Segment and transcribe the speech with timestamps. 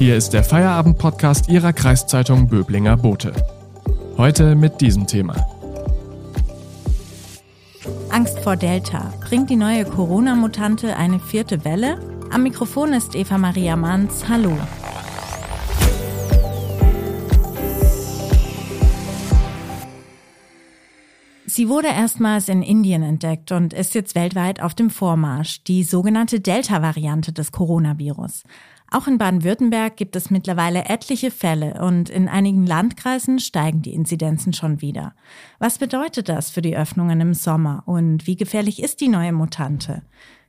[0.00, 3.34] Hier ist der Feierabend-Podcast Ihrer Kreiszeitung Böblinger Bote.
[4.16, 5.36] Heute mit diesem Thema.
[8.08, 9.12] Angst vor Delta.
[9.20, 12.00] Bringt die neue Corona-Mutante eine vierte Welle?
[12.30, 14.26] Am Mikrofon ist Eva Maria Manns.
[14.26, 14.56] Hallo.
[21.44, 26.40] Sie wurde erstmals in Indien entdeckt und ist jetzt weltweit auf dem Vormarsch, die sogenannte
[26.40, 28.44] Delta-Variante des Coronavirus.
[28.92, 34.52] Auch in Baden-Württemberg gibt es mittlerweile etliche Fälle und in einigen Landkreisen steigen die Inzidenzen
[34.52, 35.14] schon wieder.
[35.60, 40.02] Was bedeutet das für die Öffnungen im Sommer und wie gefährlich ist die neue Mutante?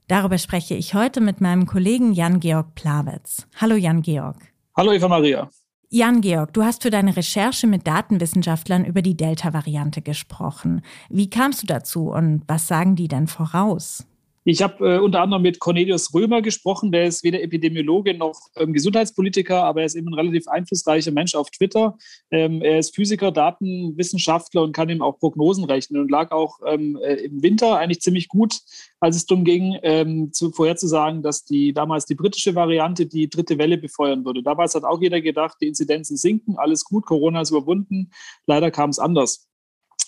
[0.07, 3.45] Darüber spreche ich heute mit meinem Kollegen Jan-Georg Plawetz.
[3.57, 4.37] Hallo Jan-Georg.
[4.75, 5.47] Hallo Eva Maria.
[5.89, 10.81] Jan-Georg, du hast für deine Recherche mit Datenwissenschaftlern über die Delta-Variante gesprochen.
[11.09, 14.07] Wie kamst du dazu und was sagen die denn voraus?
[14.43, 18.73] Ich habe äh, unter anderem mit Cornelius Römer gesprochen, der ist weder Epidemiologe noch ähm,
[18.73, 21.95] Gesundheitspolitiker, aber er ist eben ein relativ einflussreicher Mensch auf Twitter.
[22.31, 26.97] Ähm, er ist Physiker, Datenwissenschaftler und kann eben auch Prognosen rechnen und lag auch ähm,
[27.03, 28.61] äh, im Winter eigentlich ziemlich gut,
[28.99, 33.59] als es darum ging, ähm, zu, vorherzusagen, dass die damals die britische Variante die dritte
[33.59, 34.41] Welle befeuern würde.
[34.41, 38.09] Damals hat auch jeder gedacht, die Inzidenzen sinken, alles gut, Corona ist überwunden.
[38.47, 39.50] Leider kam es anders.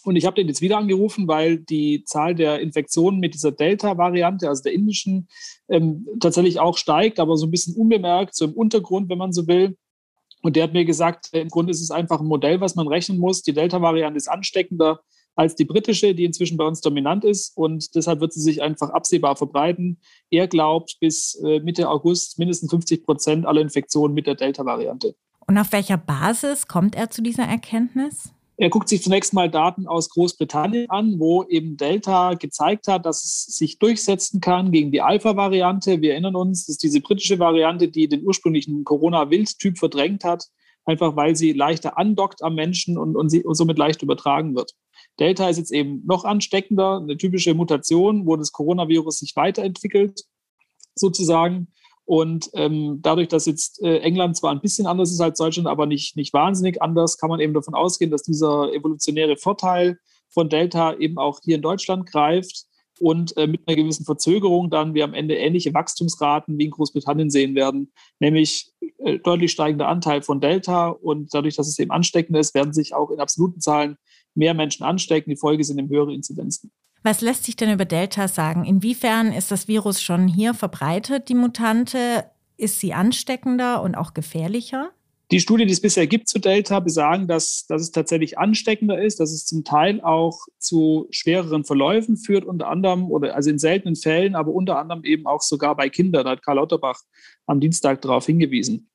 [0.04, 4.50] Und ich habe den jetzt wieder angerufen, weil die Zahl der Infektionen mit dieser Delta-Variante,
[4.50, 5.28] also der indischen,
[5.70, 9.48] ähm, tatsächlich auch steigt, aber so ein bisschen unbemerkt, so im Untergrund, wenn man so
[9.48, 9.78] will.
[10.42, 13.18] Und der hat mir gesagt, im Grunde ist es einfach ein Modell, was man rechnen
[13.18, 13.44] muss.
[13.44, 15.00] Die Delta-Variante ist ansteckender
[15.36, 17.56] als die britische, die inzwischen bei uns dominant ist.
[17.56, 20.00] Und deshalb wird sie sich einfach absehbar verbreiten.
[20.30, 25.16] Er glaubt, bis äh, Mitte August mindestens 50 Prozent aller Infektionen mit der Delta-Variante.
[25.48, 28.34] Und auf welcher Basis kommt er zu dieser Erkenntnis?
[28.64, 33.22] Er guckt sich zunächst mal Daten aus Großbritannien an, wo eben Delta gezeigt hat, dass
[33.22, 36.00] es sich durchsetzen kann gegen die Alpha-Variante.
[36.00, 40.46] Wir erinnern uns, das ist diese britische Variante, die den ursprünglichen Corona-Wild-Typ verdrängt hat,
[40.86, 44.72] einfach weil sie leichter andockt am Menschen und, und, sie, und somit leicht übertragen wird.
[45.20, 50.22] Delta ist jetzt eben noch ansteckender, eine typische Mutation, wo das Coronavirus sich weiterentwickelt,
[50.96, 51.68] sozusagen.
[52.06, 55.86] Und ähm, dadurch, dass jetzt äh, England zwar ein bisschen anders ist als Deutschland, aber
[55.86, 59.98] nicht, nicht wahnsinnig anders, kann man eben davon ausgehen, dass dieser evolutionäre Vorteil
[60.30, 62.66] von Delta eben auch hier in Deutschland greift
[63.00, 67.30] und äh, mit einer gewissen Verzögerung dann wir am Ende ähnliche Wachstumsraten wie in Großbritannien
[67.30, 72.38] sehen werden, nämlich äh, deutlich steigender Anteil von Delta und dadurch, dass es eben ansteckend
[72.38, 73.98] ist, werden sich auch in absoluten Zahlen
[74.36, 75.30] mehr Menschen anstecken.
[75.30, 76.72] Die Folge sind eben höhere Inzidenzen.
[77.04, 78.64] Was lässt sich denn über Delta sagen?
[78.64, 82.26] Inwiefern ist das Virus schon hier verbreitet, die Mutante?
[82.56, 84.92] Ist sie ansteckender und auch gefährlicher?
[85.32, 89.20] Die Studien, die es bisher gibt zu Delta, besagen, dass, dass es tatsächlich ansteckender ist,
[89.20, 93.96] dass es zum Teil auch zu schwereren Verläufen führt, unter anderem, oder also in seltenen
[93.96, 96.24] Fällen, aber unter anderem eben auch sogar bei Kindern.
[96.26, 97.02] Da hat Karl Lauterbach
[97.48, 98.90] am Dienstag darauf hingewiesen.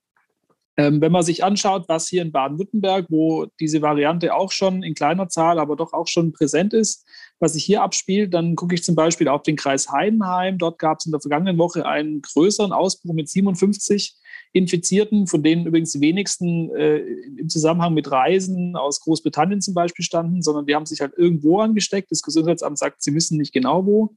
[0.79, 4.95] Ähm, wenn man sich anschaut, was hier in Baden-Württemberg, wo diese Variante auch schon in
[4.95, 7.05] kleiner Zahl, aber doch auch schon präsent ist,
[7.41, 10.59] was sich hier abspielt, dann gucke ich zum Beispiel auf den Kreis Heidenheim.
[10.59, 14.16] Dort gab es in der vergangenen Woche einen größeren Ausbruch mit 57
[14.53, 16.99] Infizierten, von denen übrigens die wenigsten äh,
[17.38, 21.60] im Zusammenhang mit Reisen aus Großbritannien zum Beispiel standen, sondern die haben sich halt irgendwo
[21.60, 22.10] angesteckt.
[22.10, 24.16] Das Gesundheitsamt sagt, sie wissen nicht genau wo.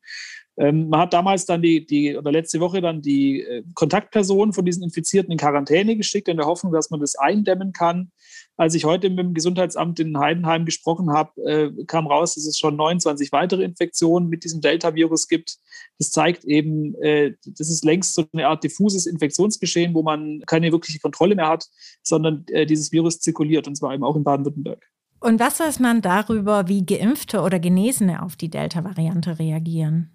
[0.62, 4.64] Ähm, man hat damals dann die, die, oder letzte Woche dann die äh, Kontaktpersonen von
[4.64, 8.12] diesen Infizierten in Quarantäne geschickt, in der Hoffnung, dass man das eindämmen kann.
[8.58, 12.60] Als ich heute mit dem Gesundheitsamt in Heidenheim gesprochen habe, äh, kam raus, dass es
[12.60, 15.58] schon 29 weitere Infektionen mit diesem Delta-Virus gibt.
[15.98, 20.72] Das zeigt eben, äh, das ist längst so eine Art diffuses Infektionsgeschehen, wo man keine
[20.72, 21.66] wirkliche Kontrolle mehr hat,
[22.04, 24.88] sondern äh, dieses Virus zirkuliert, und zwar eben auch in Baden-Württemberg.
[25.22, 30.12] Und was weiß man darüber, wie Geimpfte oder Genesene auf die Delta-Variante reagieren?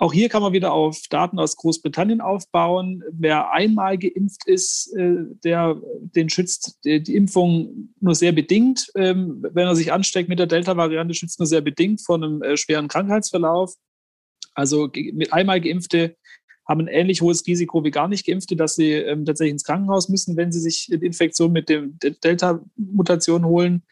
[0.00, 3.02] Auch hier kann man wieder auf Daten aus Großbritannien aufbauen.
[3.10, 8.92] Wer einmal geimpft ist, äh, der, den schützt die Impfung nur sehr bedingt.
[8.94, 12.56] Ähm, wenn er sich ansteckt mit der Delta-Variante, schützt nur sehr bedingt vor einem äh,
[12.56, 13.74] schweren Krankheitsverlauf.
[14.54, 16.16] Also mit einmal Geimpfte
[16.68, 20.08] haben ein ähnlich hohes Risiko wie gar nicht Geimpfte, dass sie ähm, tatsächlich ins Krankenhaus
[20.10, 23.82] müssen, wenn sie sich die Infektion mit der Delta-Mutation holen.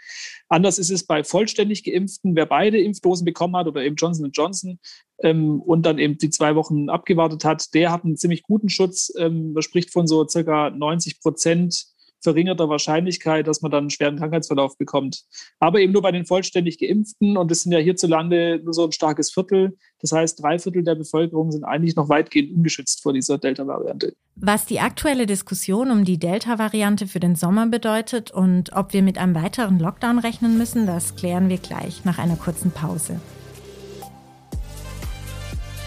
[0.48, 2.36] Anders ist es bei vollständig Geimpften.
[2.36, 4.78] Wer beide Impfdosen bekommen hat oder eben Johnson Johnson
[5.22, 9.10] ähm, und dann eben die zwei Wochen abgewartet hat, der hat einen ziemlich guten Schutz.
[9.16, 11.95] Ähm, man spricht von so circa 90 Prozent
[12.26, 15.22] verringerter Wahrscheinlichkeit, dass man dann einen schweren Krankheitsverlauf bekommt.
[15.60, 18.90] Aber eben nur bei den vollständig Geimpften und das sind ja hierzulande nur so ein
[18.90, 19.76] starkes Viertel.
[20.00, 24.14] Das heißt, drei Viertel der Bevölkerung sind eigentlich noch weitgehend ungeschützt vor dieser Delta-Variante.
[24.34, 29.18] Was die aktuelle Diskussion um die Delta-Variante für den Sommer bedeutet und ob wir mit
[29.18, 33.20] einem weiteren Lockdown rechnen müssen, das klären wir gleich nach einer kurzen Pause.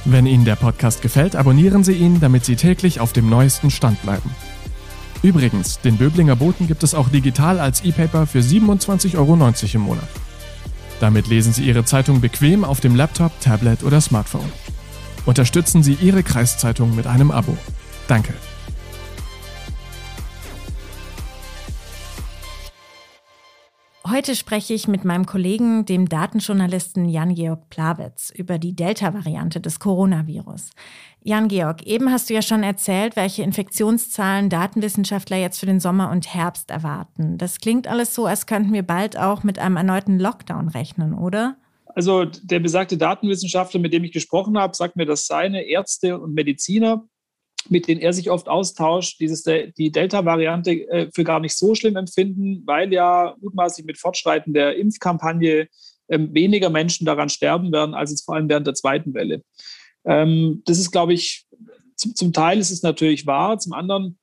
[0.06, 4.02] Wenn Ihnen der Podcast gefällt, abonnieren Sie ihn, damit Sie täglich auf dem neuesten Stand
[4.02, 4.34] bleiben.
[5.22, 10.08] Übrigens, den Böblinger Boten gibt es auch digital als E-Paper für 27,90 Euro im Monat.
[11.00, 14.52] Damit lesen Sie Ihre Zeitung bequem auf dem Laptop, Tablet oder Smartphone.
[15.26, 17.58] Unterstützen Sie Ihre Kreiszeitung mit einem Abo.
[18.08, 18.34] Danke.
[24.20, 30.72] Heute spreche ich mit meinem Kollegen, dem Datenjournalisten Jan-Georg Plawitz, über die Delta-Variante des Coronavirus.
[31.24, 36.34] Jan-Georg, eben hast du ja schon erzählt, welche Infektionszahlen Datenwissenschaftler jetzt für den Sommer und
[36.34, 37.38] Herbst erwarten.
[37.38, 41.56] Das klingt alles so, als könnten wir bald auch mit einem erneuten Lockdown rechnen, oder?
[41.96, 46.34] Also der besagte Datenwissenschaftler, mit dem ich gesprochen habe, sagt mir, dass seine Ärzte und
[46.34, 47.06] Mediziner
[47.68, 51.96] mit denen er sich oft austauscht, dieses, die Delta-Variante äh, für gar nicht so schlimm
[51.96, 55.68] empfinden, weil ja mutmaßlich mit Fortschreiten der Impfkampagne
[56.10, 59.44] ähm, weniger Menschen daran sterben werden, als jetzt vor allem während der zweiten Welle.
[60.06, 61.46] Ähm, das ist, glaube ich,
[61.96, 64.18] zum, zum Teil ist es natürlich wahr, zum anderen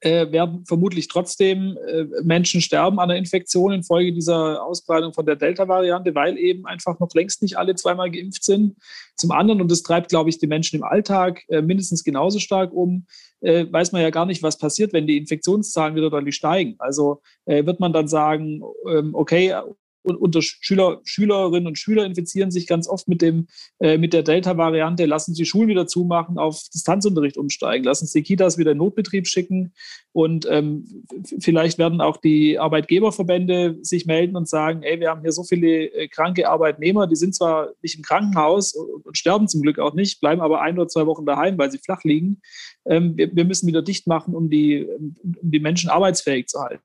[0.00, 5.36] äh, werden vermutlich trotzdem äh, Menschen sterben an der Infektion infolge dieser Ausbreitung von der
[5.36, 8.76] Delta-Variante, weil eben einfach noch längst nicht alle zweimal geimpft sind.
[9.16, 12.72] Zum anderen, und das treibt, glaube ich, die Menschen im Alltag äh, mindestens genauso stark
[12.72, 13.06] um,
[13.40, 16.76] äh, weiß man ja gar nicht, was passiert, wenn die Infektionszahlen wieder deutlich steigen.
[16.78, 19.54] Also äh, wird man dann sagen, ähm, okay,
[20.02, 23.48] unter Schüler, Schülerinnen und Schüler infizieren sich ganz oft mit, dem,
[23.80, 25.06] äh, mit der Delta-Variante.
[25.06, 27.84] Lassen Sie Schulen wieder zumachen, auf Distanzunterricht umsteigen.
[27.84, 29.72] Lassen Sie Kitas wieder in Notbetrieb schicken.
[30.12, 31.04] Und ähm,
[31.40, 35.84] vielleicht werden auch die Arbeitgeberverbände sich melden und sagen, ey, wir haben hier so viele
[35.92, 39.94] äh, kranke Arbeitnehmer, die sind zwar nicht im Krankenhaus und, und, sterben zum Glück auch
[39.94, 42.40] nicht, bleiben aber ein oder zwei Wochen daheim, weil sie flach liegen.
[42.86, 46.82] Ähm, wir, wir, müssen wieder dicht machen, um die, um die Menschen arbeitsfähig zu halten.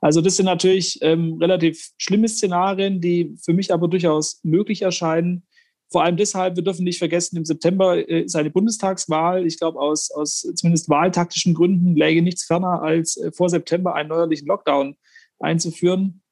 [0.00, 5.44] Also das sind natürlich ähm, relativ schlimme Szenarien, die für mich aber durchaus möglich erscheinen.
[5.90, 9.46] Vor allem deshalb, wir dürfen nicht vergessen, im September äh, ist eine Bundestagswahl.
[9.46, 14.10] Ich glaube, aus, aus zumindest wahltaktischen Gründen läge nichts ferner, als äh, vor September einen
[14.10, 14.96] neuerlichen Lockdown
[15.40, 16.22] einzuführen.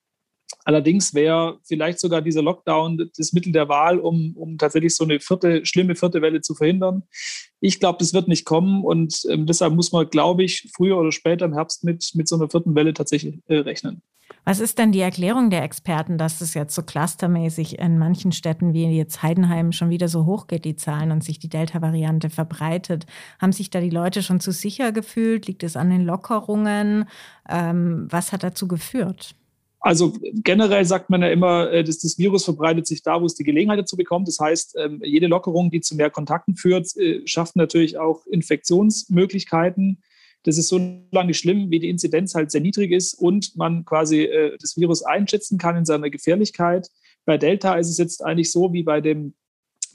[0.65, 5.21] Allerdings wäre vielleicht sogar dieser Lockdown das Mittel der Wahl, um, um tatsächlich so eine
[5.21, 7.05] vierte, schlimme vierte Welle zu verhindern.
[7.61, 11.13] Ich glaube, das wird nicht kommen und ähm, deshalb muss man, glaube ich, früher oder
[11.13, 14.03] später im Herbst mit, mit so einer vierten Welle tatsächlich äh, rechnen.
[14.45, 18.75] Was ist denn die Erklärung der Experten, dass es jetzt so clustermäßig in manchen Städten
[18.75, 23.07] wie jetzt Heidenheim schon wieder so hoch geht, die Zahlen und sich die Delta-Variante verbreitet?
[23.41, 25.47] Haben sich da die Leute schon zu sicher gefühlt?
[25.49, 27.07] Liegt es an den Lockerungen?
[27.49, 29.35] Ähm, was hat dazu geführt?
[29.81, 33.35] Also generell sagt man ja immer, äh, dass das Virus verbreitet sich da, wo es
[33.35, 34.27] die Gelegenheit dazu bekommt.
[34.29, 40.03] Das heißt, ähm, jede Lockerung, die zu mehr Kontakten führt, äh, schafft natürlich auch Infektionsmöglichkeiten.
[40.45, 40.81] Das ist so
[41.11, 45.03] lange schlimm, wie die Inzidenz halt sehr niedrig ist und man quasi äh, das Virus
[45.03, 46.89] einschätzen kann in seiner Gefährlichkeit.
[47.25, 49.35] Bei Delta ist es jetzt eigentlich so wie bei dem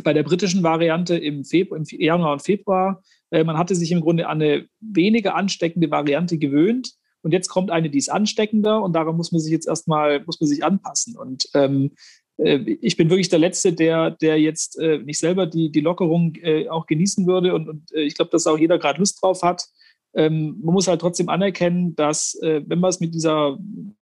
[0.04, 3.04] bei der britischen Variante im, Februar, im Januar und Februar.
[3.30, 7.89] Man hatte sich im Grunde an eine weniger ansteckende Variante gewöhnt und jetzt kommt eine,
[7.89, 11.18] die ist ansteckender und daran muss man sich jetzt erstmal, muss man sich anpassen.
[11.18, 11.91] Und ähm,
[12.38, 16.35] äh, ich bin wirklich der Letzte, der, der jetzt äh, nicht selber die, die Lockerung
[16.41, 17.53] äh, auch genießen würde.
[17.53, 19.65] Und, und äh, ich glaube, dass auch jeder gerade Lust drauf hat.
[20.13, 23.57] Ähm, man muss halt trotzdem anerkennen, dass äh, wenn man es mit dieser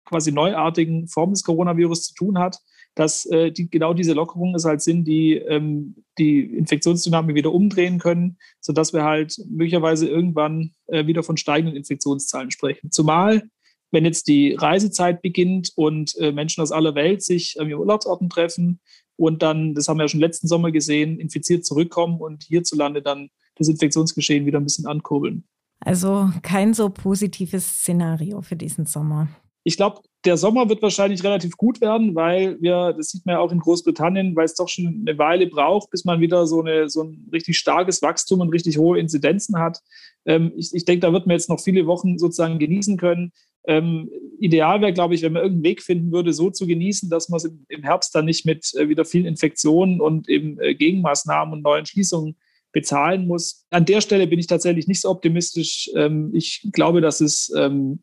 [0.05, 2.59] quasi neuartigen Form des Coronavirus zu tun hat,
[2.99, 8.01] dass äh, die, genau diese Lockerungen es halt sind, die ähm, die Infektionsdynamik wieder umdrehen
[8.01, 12.91] können, sodass wir halt möglicherweise irgendwann äh, wieder von steigenden Infektionszahlen sprechen.
[12.91, 13.45] Zumal,
[13.93, 18.31] wenn jetzt die Reisezeit beginnt und äh, Menschen aus aller Welt sich an ihren Urlaubsorten
[18.31, 18.81] treffen
[19.15, 23.31] und dann, das haben wir ja schon letzten Sommer gesehen, infiziert zurückkommen und hierzulande dann
[23.55, 25.45] das Infektionsgeschehen wieder ein bisschen ankurbeln.
[25.79, 29.29] Also kein so positives Szenario für diesen Sommer.
[29.63, 33.39] Ich glaube, der Sommer wird wahrscheinlich relativ gut werden, weil wir, das sieht man ja
[33.39, 36.89] auch in Großbritannien, weil es doch schon eine Weile braucht, bis man wieder so, eine,
[36.89, 39.81] so ein richtig starkes Wachstum und richtig hohe Inzidenzen hat.
[40.27, 43.33] Ähm, ich, ich denke, da wird man jetzt noch viele Wochen sozusagen genießen können.
[43.67, 44.11] Ähm,
[44.41, 47.37] ideal wäre, glaube ich, wenn man irgendeinen Weg finden würde, so zu genießen, dass man
[47.37, 51.55] es im, im, Herbst dann nicht mit äh, wieder vielen Infektionen und eben äh, Gegenmaßnahmen
[51.55, 52.37] und neuen Schließungen
[52.73, 53.67] bezahlen muss.
[53.71, 55.91] An der Stelle bin ich tatsächlich nicht so optimistisch.
[55.95, 58.01] Ähm, ich glaube, dass es ähm,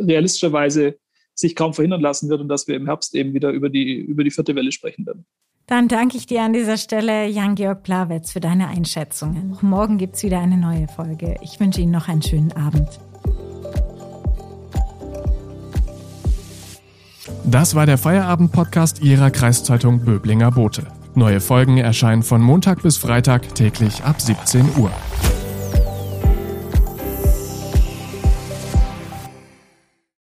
[0.00, 0.98] realistischerweise
[1.38, 4.24] sich kaum verhindern lassen wird und dass wir im Herbst eben wieder über die, über
[4.24, 5.24] die vierte Welle sprechen werden.
[5.66, 9.56] Dann danke ich dir an dieser Stelle, Jan-Georg Plawetz, für deine Einschätzungen.
[9.62, 11.36] Morgen gibt es wieder eine neue Folge.
[11.42, 12.88] Ich wünsche Ihnen noch einen schönen Abend.
[17.44, 20.86] Das war der Feierabend-Podcast Ihrer Kreiszeitung Böblinger Bote.
[21.14, 24.90] Neue Folgen erscheinen von Montag bis Freitag täglich ab 17 Uhr.